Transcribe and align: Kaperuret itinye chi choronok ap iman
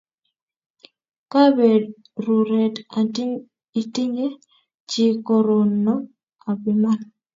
Kaperuret 1.31 2.75
itinye 3.81 4.27
chi 4.89 5.05
choronok 5.25 6.03
ap 6.49 6.59
iman 6.73 6.99